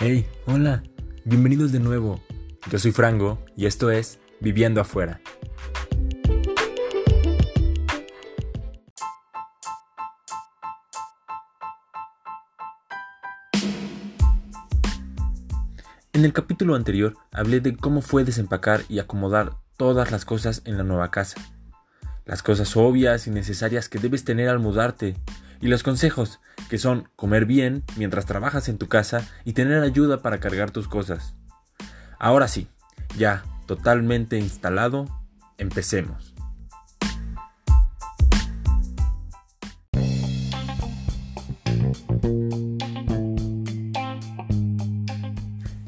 Hey, 0.00 0.26
hola, 0.46 0.82
bienvenidos 1.24 1.70
de 1.70 1.78
nuevo. 1.78 2.20
Yo 2.68 2.78
soy 2.80 2.90
Frango 2.90 3.38
y 3.56 3.66
esto 3.66 3.92
es 3.92 4.18
Viviendo 4.40 4.80
afuera. 4.80 5.20
En 16.12 16.24
el 16.24 16.32
capítulo 16.32 16.74
anterior 16.74 17.16
hablé 17.30 17.60
de 17.60 17.76
cómo 17.76 18.02
fue 18.02 18.24
desempacar 18.24 18.82
y 18.88 18.98
acomodar 18.98 19.58
todas 19.76 20.10
las 20.10 20.24
cosas 20.24 20.62
en 20.64 20.76
la 20.76 20.82
nueva 20.82 21.12
casa. 21.12 21.40
Las 22.26 22.42
cosas 22.42 22.76
obvias 22.76 23.28
y 23.28 23.30
necesarias 23.30 23.88
que 23.88 24.00
debes 24.00 24.24
tener 24.24 24.48
al 24.48 24.58
mudarte 24.58 25.14
y 25.60 25.68
los 25.68 25.82
consejos, 25.82 26.40
que 26.68 26.78
son 26.78 27.08
comer 27.16 27.46
bien 27.46 27.84
mientras 27.96 28.26
trabajas 28.26 28.68
en 28.68 28.78
tu 28.78 28.88
casa 28.88 29.26
y 29.44 29.52
tener 29.52 29.82
ayuda 29.82 30.22
para 30.22 30.40
cargar 30.40 30.70
tus 30.70 30.88
cosas. 30.88 31.34
Ahora 32.18 32.48
sí, 32.48 32.68
ya 33.16 33.44
totalmente 33.66 34.38
instalado, 34.38 35.06
empecemos. 35.58 36.34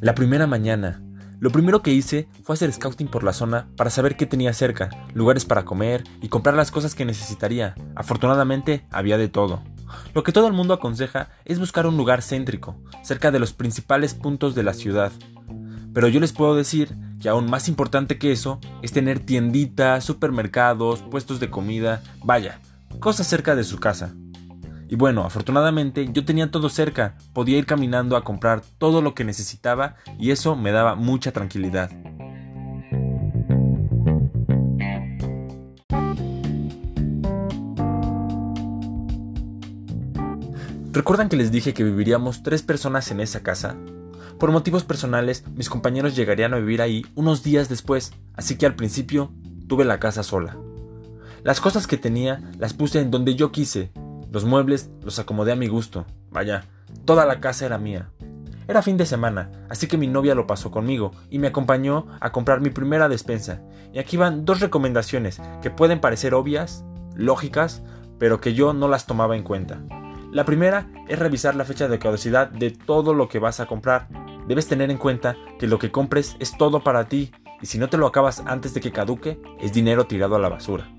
La 0.00 0.14
primera 0.14 0.46
mañana, 0.46 1.02
lo 1.38 1.50
primero 1.50 1.82
que 1.82 1.92
hice 1.92 2.28
fue 2.42 2.54
hacer 2.54 2.72
scouting 2.72 3.08
por 3.08 3.22
la 3.22 3.34
zona 3.34 3.68
para 3.76 3.90
saber 3.90 4.16
qué 4.16 4.24
tenía 4.24 4.54
cerca, 4.54 4.88
lugares 5.12 5.44
para 5.44 5.66
comer 5.66 6.02
y 6.22 6.28
comprar 6.28 6.54
las 6.54 6.70
cosas 6.70 6.94
que 6.94 7.04
necesitaría. 7.04 7.74
Afortunadamente 7.94 8.86
había 8.90 9.18
de 9.18 9.28
todo. 9.28 9.62
Lo 10.14 10.22
que 10.22 10.32
todo 10.32 10.46
el 10.46 10.54
mundo 10.54 10.72
aconseja 10.72 11.28
es 11.44 11.58
buscar 11.58 11.86
un 11.86 11.98
lugar 11.98 12.22
céntrico, 12.22 12.76
cerca 13.02 13.30
de 13.30 13.38
los 13.38 13.52
principales 13.52 14.14
puntos 14.14 14.54
de 14.54 14.62
la 14.62 14.72
ciudad. 14.72 15.12
Pero 15.92 16.08
yo 16.08 16.20
les 16.20 16.32
puedo 16.32 16.56
decir 16.56 16.96
que 17.20 17.28
aún 17.28 17.50
más 17.50 17.68
importante 17.68 18.18
que 18.18 18.32
eso 18.32 18.58
es 18.80 18.92
tener 18.92 19.20
tienditas, 19.20 20.04
supermercados, 20.04 21.02
puestos 21.02 21.38
de 21.38 21.50
comida, 21.50 22.02
vaya, 22.24 22.60
cosas 22.98 23.26
cerca 23.26 23.54
de 23.54 23.64
su 23.64 23.78
casa. 23.78 24.14
Y 24.88 24.94
bueno, 24.94 25.24
afortunadamente 25.24 26.08
yo 26.12 26.24
tenía 26.24 26.50
todo 26.50 26.68
cerca, 26.68 27.16
podía 27.32 27.58
ir 27.58 27.66
caminando 27.66 28.16
a 28.16 28.22
comprar 28.22 28.62
todo 28.78 29.02
lo 29.02 29.14
que 29.14 29.24
necesitaba 29.24 29.96
y 30.18 30.30
eso 30.30 30.54
me 30.54 30.70
daba 30.70 30.94
mucha 30.94 31.32
tranquilidad. 31.32 31.90
¿Recuerdan 40.92 41.28
que 41.28 41.36
les 41.36 41.52
dije 41.52 41.74
que 41.74 41.84
viviríamos 41.84 42.42
tres 42.42 42.62
personas 42.62 43.10
en 43.10 43.20
esa 43.20 43.42
casa? 43.42 43.76
Por 44.38 44.50
motivos 44.50 44.84
personales, 44.84 45.44
mis 45.54 45.68
compañeros 45.68 46.16
llegarían 46.16 46.54
a 46.54 46.58
vivir 46.58 46.80
ahí 46.80 47.04
unos 47.14 47.42
días 47.42 47.68
después, 47.68 48.12
así 48.34 48.56
que 48.56 48.66
al 48.66 48.76
principio 48.76 49.30
tuve 49.66 49.84
la 49.84 49.98
casa 49.98 50.22
sola. 50.22 50.56
Las 51.42 51.60
cosas 51.60 51.86
que 51.86 51.96
tenía 51.96 52.50
las 52.58 52.72
puse 52.72 53.00
en 53.00 53.10
donde 53.10 53.34
yo 53.34 53.52
quise, 53.52 53.92
los 54.36 54.44
muebles 54.44 54.90
los 55.02 55.18
acomodé 55.18 55.52
a 55.52 55.56
mi 55.56 55.66
gusto. 55.66 56.04
Vaya, 56.30 56.66
toda 57.06 57.24
la 57.24 57.40
casa 57.40 57.64
era 57.64 57.78
mía. 57.78 58.10
Era 58.68 58.82
fin 58.82 58.98
de 58.98 59.06
semana, 59.06 59.50
así 59.70 59.86
que 59.86 59.96
mi 59.96 60.08
novia 60.08 60.34
lo 60.34 60.46
pasó 60.46 60.70
conmigo 60.70 61.12
y 61.30 61.38
me 61.38 61.46
acompañó 61.46 62.06
a 62.20 62.32
comprar 62.32 62.60
mi 62.60 62.68
primera 62.68 63.08
despensa. 63.08 63.62
Y 63.94 63.98
aquí 63.98 64.18
van 64.18 64.44
dos 64.44 64.60
recomendaciones 64.60 65.40
que 65.62 65.70
pueden 65.70 66.02
parecer 66.02 66.34
obvias, 66.34 66.84
lógicas, 67.14 67.82
pero 68.18 68.38
que 68.38 68.52
yo 68.52 68.74
no 68.74 68.88
las 68.88 69.06
tomaba 69.06 69.38
en 69.38 69.42
cuenta. 69.42 69.80
La 70.30 70.44
primera 70.44 70.86
es 71.08 71.18
revisar 71.18 71.54
la 71.54 71.64
fecha 71.64 71.88
de 71.88 71.98
caducidad 71.98 72.50
de 72.50 72.72
todo 72.72 73.14
lo 73.14 73.30
que 73.30 73.38
vas 73.38 73.60
a 73.60 73.66
comprar. 73.66 74.06
Debes 74.46 74.68
tener 74.68 74.90
en 74.90 74.98
cuenta 74.98 75.34
que 75.58 75.66
lo 75.66 75.78
que 75.78 75.90
compres 75.90 76.36
es 76.40 76.58
todo 76.58 76.84
para 76.84 77.08
ti 77.08 77.32
y 77.62 77.66
si 77.68 77.78
no 77.78 77.88
te 77.88 77.96
lo 77.96 78.06
acabas 78.06 78.42
antes 78.44 78.74
de 78.74 78.82
que 78.82 78.92
caduque, 78.92 79.40
es 79.62 79.72
dinero 79.72 80.06
tirado 80.06 80.36
a 80.36 80.38
la 80.38 80.50
basura. 80.50 80.90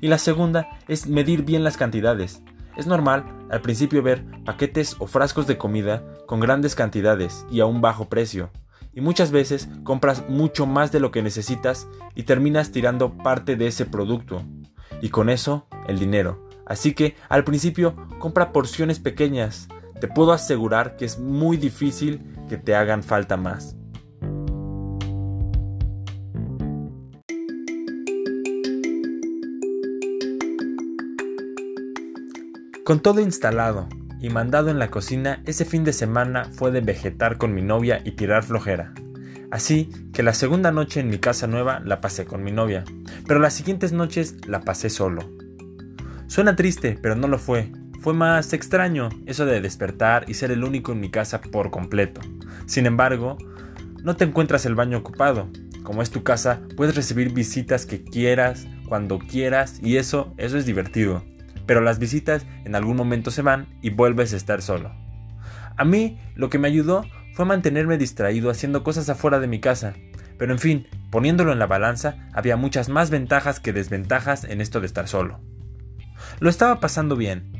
Y 0.00 0.06
la 0.06 0.18
segunda 0.18 0.68
es 0.86 1.08
medir 1.08 1.42
bien 1.42 1.64
las 1.64 1.76
cantidades. 1.76 2.44
Es 2.76 2.86
normal 2.86 3.24
al 3.50 3.60
principio 3.60 4.02
ver 4.02 4.24
paquetes 4.44 4.96
o 4.98 5.06
frascos 5.06 5.46
de 5.46 5.56
comida 5.56 6.04
con 6.26 6.40
grandes 6.40 6.74
cantidades 6.74 7.46
y 7.50 7.60
a 7.60 7.66
un 7.66 7.80
bajo 7.80 8.08
precio, 8.08 8.50
y 8.92 9.00
muchas 9.00 9.30
veces 9.30 9.68
compras 9.84 10.24
mucho 10.28 10.66
más 10.66 10.92
de 10.92 11.00
lo 11.00 11.10
que 11.10 11.22
necesitas 11.22 11.86
y 12.14 12.24
terminas 12.24 12.72
tirando 12.72 13.16
parte 13.16 13.56
de 13.56 13.66
ese 13.66 13.86
producto, 13.86 14.42
y 15.00 15.10
con 15.10 15.30
eso 15.30 15.66
el 15.86 15.98
dinero. 15.98 16.48
Así 16.66 16.94
que 16.94 17.14
al 17.28 17.44
principio 17.44 17.94
compra 18.18 18.52
porciones 18.52 18.98
pequeñas, 18.98 19.68
te 20.00 20.08
puedo 20.08 20.32
asegurar 20.32 20.96
que 20.96 21.04
es 21.04 21.18
muy 21.18 21.56
difícil 21.56 22.20
que 22.48 22.56
te 22.56 22.74
hagan 22.74 23.02
falta 23.02 23.36
más. 23.36 23.76
Con 32.86 33.00
todo 33.00 33.20
instalado 33.20 33.88
y 34.20 34.30
mandado 34.30 34.70
en 34.70 34.78
la 34.78 34.92
cocina, 34.92 35.42
ese 35.44 35.64
fin 35.64 35.82
de 35.82 35.92
semana 35.92 36.44
fue 36.52 36.70
de 36.70 36.80
vegetar 36.80 37.36
con 37.36 37.52
mi 37.52 37.60
novia 37.60 38.00
y 38.04 38.12
tirar 38.12 38.44
flojera. 38.44 38.94
Así 39.50 39.90
que 40.12 40.22
la 40.22 40.32
segunda 40.32 40.70
noche 40.70 41.00
en 41.00 41.08
mi 41.08 41.18
casa 41.18 41.48
nueva 41.48 41.80
la 41.80 42.00
pasé 42.00 42.26
con 42.26 42.44
mi 42.44 42.52
novia, 42.52 42.84
pero 43.26 43.40
las 43.40 43.54
siguientes 43.54 43.92
noches 43.92 44.36
la 44.46 44.60
pasé 44.60 44.88
solo. 44.88 45.28
Suena 46.28 46.54
triste, 46.54 46.96
pero 47.02 47.16
no 47.16 47.26
lo 47.26 47.40
fue. 47.40 47.72
Fue 48.02 48.14
más 48.14 48.52
extraño 48.52 49.08
eso 49.26 49.46
de 49.46 49.60
despertar 49.60 50.24
y 50.28 50.34
ser 50.34 50.52
el 50.52 50.62
único 50.62 50.92
en 50.92 51.00
mi 51.00 51.10
casa 51.10 51.40
por 51.40 51.72
completo. 51.72 52.20
Sin 52.66 52.86
embargo, 52.86 53.36
no 54.04 54.14
te 54.14 54.22
encuentras 54.22 54.64
el 54.64 54.76
baño 54.76 54.98
ocupado. 54.98 55.48
Como 55.82 56.02
es 56.02 56.10
tu 56.10 56.22
casa, 56.22 56.60
puedes 56.76 56.94
recibir 56.94 57.32
visitas 57.32 57.84
que 57.84 58.04
quieras, 58.04 58.68
cuando 58.88 59.18
quieras, 59.18 59.80
y 59.82 59.96
eso, 59.96 60.32
eso 60.36 60.56
es 60.56 60.66
divertido 60.66 61.24
pero 61.66 61.80
las 61.80 61.98
visitas 61.98 62.46
en 62.64 62.74
algún 62.74 62.96
momento 62.96 63.30
se 63.30 63.42
van 63.42 63.66
y 63.82 63.90
vuelves 63.90 64.32
a 64.32 64.36
estar 64.36 64.62
solo. 64.62 64.94
A 65.76 65.84
mí 65.84 66.18
lo 66.34 66.48
que 66.48 66.58
me 66.58 66.68
ayudó 66.68 67.04
fue 67.34 67.44
mantenerme 67.44 67.98
distraído 67.98 68.50
haciendo 68.50 68.82
cosas 68.82 69.08
afuera 69.10 69.40
de 69.40 69.48
mi 69.48 69.60
casa, 69.60 69.94
pero 70.38 70.52
en 70.52 70.58
fin, 70.58 70.86
poniéndolo 71.10 71.52
en 71.52 71.58
la 71.58 71.66
balanza, 71.66 72.28
había 72.32 72.56
muchas 72.56 72.88
más 72.88 73.10
ventajas 73.10 73.60
que 73.60 73.72
desventajas 73.72 74.44
en 74.44 74.60
esto 74.60 74.80
de 74.80 74.86
estar 74.86 75.08
solo. 75.08 75.40
Lo 76.40 76.48
estaba 76.48 76.80
pasando 76.80 77.16
bien. 77.16 77.52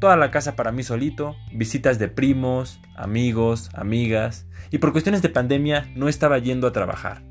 Toda 0.00 0.16
la 0.16 0.30
casa 0.30 0.56
para 0.56 0.72
mí 0.72 0.82
solito, 0.82 1.36
visitas 1.52 1.98
de 1.98 2.08
primos, 2.08 2.80
amigos, 2.96 3.70
amigas, 3.74 4.46
y 4.70 4.78
por 4.78 4.92
cuestiones 4.92 5.22
de 5.22 5.28
pandemia 5.28 5.90
no 5.94 6.08
estaba 6.08 6.38
yendo 6.38 6.66
a 6.66 6.72
trabajar. 6.72 7.22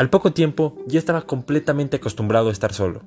Al 0.00 0.08
poco 0.08 0.32
tiempo 0.32 0.78
ya 0.86 0.98
estaba 0.98 1.26
completamente 1.26 1.98
acostumbrado 1.98 2.48
a 2.48 2.52
estar 2.52 2.72
solo. 2.72 3.02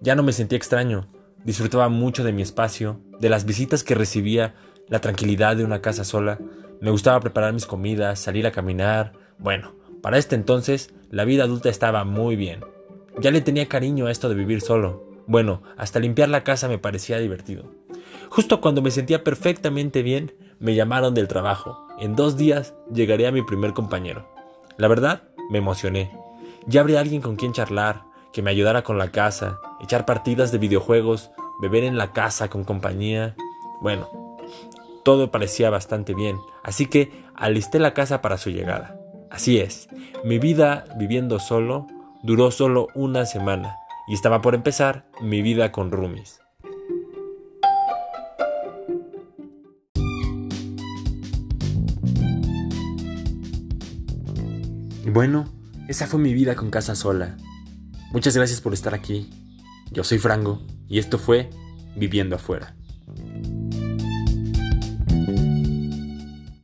Ya 0.00 0.14
no 0.14 0.22
me 0.22 0.30
sentía 0.30 0.56
extraño, 0.56 1.08
disfrutaba 1.42 1.88
mucho 1.88 2.22
de 2.22 2.30
mi 2.30 2.42
espacio, 2.42 3.00
de 3.18 3.28
las 3.28 3.44
visitas 3.44 3.82
que 3.82 3.96
recibía, 3.96 4.54
la 4.86 5.00
tranquilidad 5.00 5.56
de 5.56 5.64
una 5.64 5.80
casa 5.82 6.04
sola, 6.04 6.38
me 6.80 6.92
gustaba 6.92 7.18
preparar 7.18 7.54
mis 7.54 7.66
comidas, 7.66 8.20
salir 8.20 8.46
a 8.46 8.52
caminar, 8.52 9.14
bueno, 9.40 9.74
para 10.00 10.16
este 10.16 10.36
entonces 10.36 10.94
la 11.10 11.24
vida 11.24 11.42
adulta 11.42 11.70
estaba 11.70 12.04
muy 12.04 12.36
bien. 12.36 12.60
Ya 13.18 13.32
le 13.32 13.40
tenía 13.40 13.66
cariño 13.66 14.06
a 14.06 14.12
esto 14.12 14.28
de 14.28 14.36
vivir 14.36 14.60
solo. 14.60 15.08
Bueno, 15.26 15.64
hasta 15.76 15.98
limpiar 15.98 16.28
la 16.28 16.44
casa 16.44 16.68
me 16.68 16.78
parecía 16.78 17.18
divertido. 17.18 17.64
Justo 18.30 18.60
cuando 18.60 18.80
me 18.80 18.92
sentía 18.92 19.24
perfectamente 19.24 20.04
bien, 20.04 20.36
me 20.60 20.76
llamaron 20.76 21.14
del 21.14 21.26
trabajo. 21.26 21.88
En 21.98 22.14
dos 22.14 22.36
días 22.36 22.74
llegaría 22.94 23.30
a 23.30 23.32
mi 23.32 23.42
primer 23.42 23.72
compañero. 23.72 24.28
La 24.76 24.86
verdad, 24.86 25.24
me 25.50 25.58
emocioné. 25.58 26.12
Ya 26.68 26.82
habría 26.82 27.00
alguien 27.00 27.22
con 27.22 27.36
quien 27.36 27.54
charlar, 27.54 28.04
que 28.30 28.42
me 28.42 28.50
ayudara 28.50 28.82
con 28.82 28.98
la 28.98 29.10
casa, 29.10 29.58
echar 29.80 30.04
partidas 30.04 30.52
de 30.52 30.58
videojuegos, 30.58 31.30
beber 31.62 31.82
en 31.82 31.96
la 31.96 32.12
casa 32.12 32.50
con 32.50 32.64
compañía. 32.64 33.34
Bueno, 33.80 34.36
todo 35.02 35.30
parecía 35.30 35.70
bastante 35.70 36.12
bien, 36.12 36.36
así 36.62 36.84
que 36.84 37.24
alisté 37.34 37.78
la 37.78 37.94
casa 37.94 38.20
para 38.20 38.36
su 38.36 38.50
llegada. 38.50 39.00
Así 39.30 39.58
es, 39.58 39.88
mi 40.24 40.38
vida 40.38 40.84
viviendo 40.98 41.38
solo 41.38 41.86
duró 42.22 42.50
solo 42.50 42.88
una 42.94 43.24
semana 43.24 43.74
y 44.06 44.12
estaba 44.12 44.42
por 44.42 44.54
empezar 44.54 45.06
mi 45.22 45.40
vida 45.40 45.72
con 45.72 45.90
roomies. 45.90 46.42
Bueno, 55.06 55.57
esa 55.88 56.06
fue 56.06 56.20
mi 56.20 56.34
vida 56.34 56.54
con 56.54 56.70
casa 56.70 56.94
sola. 56.94 57.36
Muchas 58.12 58.36
gracias 58.36 58.60
por 58.60 58.74
estar 58.74 58.94
aquí. 58.94 59.30
Yo 59.90 60.04
soy 60.04 60.18
Frango 60.18 60.62
y 60.86 60.98
esto 60.98 61.18
fue 61.18 61.50
Viviendo 61.96 62.36
afuera. 62.36 62.77